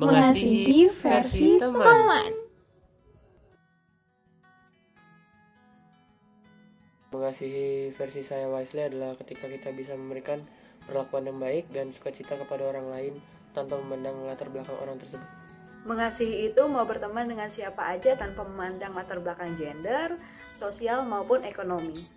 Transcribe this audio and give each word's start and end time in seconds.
Mengasihi 0.00 0.88
versi 0.88 1.60
teman. 1.60 2.32
Mengasihi 7.12 7.92
versi 7.92 8.24
saya 8.24 8.48
wisely 8.48 8.80
adalah 8.80 9.12
ketika 9.20 9.44
kita 9.44 9.76
bisa 9.76 9.92
memberikan 9.92 10.40
perlakuan 10.88 11.28
yang 11.28 11.36
baik 11.36 11.68
dan 11.68 11.92
sukacita 11.92 12.40
kepada 12.40 12.72
orang 12.72 12.88
lain 12.88 13.14
tanpa 13.52 13.76
memandang 13.76 14.24
latar 14.24 14.48
belakang 14.48 14.80
orang 14.80 14.96
tersebut. 14.96 15.28
Mengasihi 15.84 16.48
itu 16.48 16.62
mau 16.64 16.88
berteman 16.88 17.28
dengan 17.28 17.52
siapa 17.52 17.92
aja 17.92 18.16
tanpa 18.16 18.48
memandang 18.48 18.96
latar 18.96 19.20
belakang 19.20 19.52
gender, 19.60 20.16
sosial 20.56 21.04
maupun 21.04 21.44
ekonomi. 21.44 22.08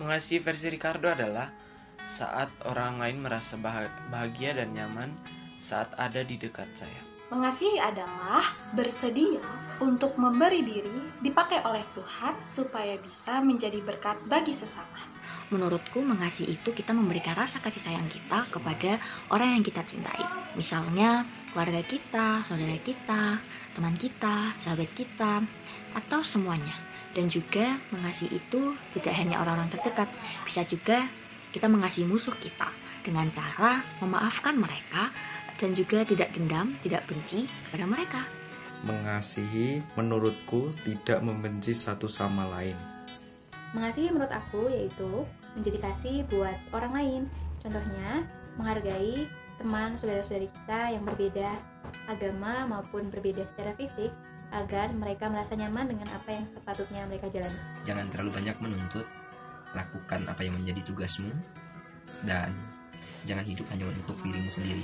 Mengasihi 0.00 0.40
versi 0.40 0.72
Ricardo 0.72 1.12
adalah 1.12 1.52
saat 2.00 2.48
orang 2.64 2.96
lain 2.96 3.20
merasa 3.20 3.60
bahagia 4.08 4.56
dan 4.56 4.72
nyaman 4.72 5.12
saat 5.60 5.92
ada 6.00 6.24
di 6.24 6.40
dekat 6.40 6.68
saya. 6.72 7.15
Mengasihi 7.26 7.82
adalah 7.82 8.38
bersedia 8.70 9.42
untuk 9.82 10.14
memberi 10.14 10.62
diri 10.62 11.10
dipakai 11.18 11.58
oleh 11.66 11.82
Tuhan 11.90 12.38
supaya 12.46 12.94
bisa 13.02 13.42
menjadi 13.42 13.82
berkat 13.82 14.14
bagi 14.30 14.54
sesama. 14.54 15.02
Menurutku 15.50 16.06
mengasihi 16.06 16.54
itu 16.54 16.70
kita 16.70 16.94
memberikan 16.94 17.34
rasa 17.34 17.58
kasih 17.58 17.82
sayang 17.82 18.06
kita 18.06 18.46
kepada 18.46 19.02
orang 19.34 19.58
yang 19.58 19.66
kita 19.66 19.82
cintai. 19.82 20.22
Misalnya 20.54 21.26
keluarga 21.50 21.82
kita, 21.82 22.46
saudara 22.46 22.78
kita, 22.78 23.42
teman 23.74 23.98
kita, 23.98 24.54
sahabat 24.62 24.90
kita, 24.94 25.42
atau 25.98 26.22
semuanya. 26.22 26.78
Dan 27.10 27.26
juga 27.26 27.74
mengasihi 27.90 28.38
itu 28.38 28.78
tidak 28.94 29.14
hanya 29.18 29.42
orang-orang 29.42 29.70
terdekat, 29.74 30.06
bisa 30.46 30.62
juga 30.62 31.10
kita 31.56 31.72
mengasihi 31.72 32.04
musuh 32.04 32.36
kita 32.36 32.68
dengan 33.00 33.32
cara 33.32 33.80
memaafkan 34.04 34.60
mereka 34.60 35.08
dan 35.56 35.72
juga 35.72 36.04
tidak 36.04 36.36
dendam, 36.36 36.76
tidak 36.84 37.08
benci 37.08 37.48
kepada 37.48 37.88
mereka. 37.88 38.20
Mengasihi 38.84 39.80
menurutku 39.96 40.68
tidak 40.84 41.24
membenci 41.24 41.72
satu 41.72 42.12
sama 42.12 42.44
lain. 42.52 42.76
Mengasihi 43.72 44.12
menurut 44.12 44.28
aku 44.28 44.68
yaitu 44.68 45.24
menjadi 45.56 45.88
kasih 45.88 46.28
buat 46.28 46.60
orang 46.76 46.92
lain. 46.92 47.22
Contohnya, 47.64 48.28
menghargai 48.60 49.24
teman 49.56 49.96
saudara-saudari 49.96 50.52
kita 50.52 50.80
yang 50.92 51.08
berbeda 51.08 51.56
agama 52.12 52.68
maupun 52.68 53.08
berbeda 53.08 53.48
secara 53.56 53.72
fisik 53.80 54.12
agar 54.52 54.92
mereka 54.92 55.32
merasa 55.32 55.56
nyaman 55.56 55.88
dengan 55.88 56.06
apa 56.12 56.36
yang 56.36 56.44
sepatutnya 56.52 57.08
mereka 57.08 57.32
jalani. 57.32 57.58
Jangan 57.88 58.06
terlalu 58.12 58.30
banyak 58.36 58.56
menuntut, 58.60 59.06
lakukan 59.76 60.24
apa 60.24 60.40
yang 60.40 60.56
menjadi 60.56 60.80
tugasmu 60.88 61.30
dan 62.24 62.50
jangan 63.28 63.44
hidup 63.44 63.68
hanya 63.68 63.84
untuk 63.92 64.16
dirimu 64.24 64.48
sendiri 64.48 64.82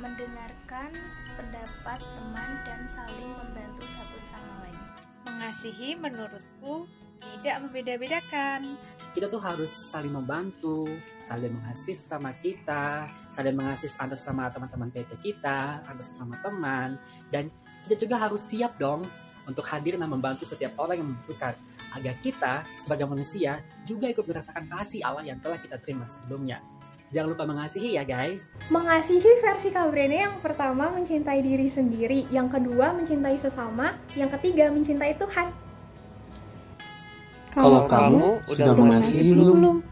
mendengarkan 0.00 0.90
pendapat 1.36 2.00
teman 2.00 2.50
dan 2.64 2.80
saling 2.88 3.30
membantu 3.36 3.84
satu 3.84 4.18
sama 4.18 4.64
lain. 4.64 4.80
Mengasihi 5.28 5.88
menurutku 6.00 6.88
tidak 7.20 7.56
membeda-bedakan. 7.68 8.80
Kita 9.12 9.28
tuh 9.28 9.40
harus 9.44 9.68
saling 9.92 10.16
membantu, 10.16 10.88
saling 11.28 11.52
mengasihi 11.52 11.92
sesama 11.92 12.32
kita, 12.40 13.04
saling 13.28 13.52
mengasihi 13.52 13.92
antar 14.00 14.16
sama 14.16 14.48
teman-teman 14.48 14.88
PT 14.88 15.20
kita, 15.20 15.84
antar 15.84 16.06
sama 16.06 16.40
teman, 16.40 16.96
dan 17.28 17.52
kita 17.84 18.08
juga 18.08 18.16
harus 18.24 18.40
siap 18.40 18.80
dong 18.80 19.04
untuk 19.44 19.68
hadir 19.68 20.00
dan 20.00 20.08
membantu 20.08 20.48
setiap 20.48 20.72
orang 20.80 21.04
yang 21.04 21.08
membutuhkan 21.12 21.52
agar 21.94 22.14
kita 22.22 22.62
sebagai 22.78 23.06
manusia 23.10 23.62
juga 23.82 24.06
ikut 24.10 24.22
merasakan 24.26 24.66
kasih 24.70 25.02
Allah 25.02 25.26
yang 25.26 25.38
telah 25.42 25.58
kita 25.58 25.76
terima 25.82 26.06
sebelumnya. 26.06 26.62
Jangan 27.10 27.34
lupa 27.34 27.42
mengasihi 27.42 27.98
ya 27.98 28.06
guys. 28.06 28.54
Mengasihi 28.70 29.42
versi 29.42 29.74
Kabrene 29.74 30.30
yang 30.30 30.38
pertama 30.38 30.94
mencintai 30.94 31.42
diri 31.42 31.66
sendiri, 31.66 32.30
yang 32.30 32.46
kedua 32.46 32.94
mencintai 32.94 33.34
sesama, 33.34 33.98
yang 34.14 34.30
ketiga 34.30 34.70
mencintai 34.70 35.18
Tuhan. 35.18 35.50
Kalau 37.50 37.82
kamu 37.90 38.46
sudah 38.46 38.74
mengasihi 38.78 39.34
belum? 39.34 39.82